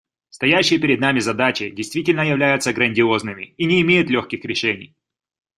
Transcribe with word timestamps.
Стоящие 0.31 0.79
перед 0.79 0.99
нами 0.99 1.19
задачи 1.19 1.69
действительно 1.69 2.21
являются 2.21 2.73
грандиозными 2.73 3.53
и 3.57 3.65
не 3.65 3.83
имеют 3.83 4.09
легких 4.09 4.43
решений. 4.45 4.95